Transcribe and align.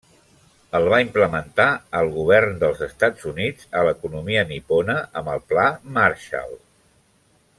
El 0.77 0.85
va 0.93 0.99
implementar 1.01 1.67
el 1.99 2.09
govern 2.15 2.57
dels 2.63 2.81
Estats 2.87 3.29
Units 3.33 3.69
a 3.81 3.85
l'economia 3.89 4.47
nipona 4.53 4.97
amb 5.23 5.33
el 5.35 5.45
pla 5.53 5.67
Marshall. 5.99 6.57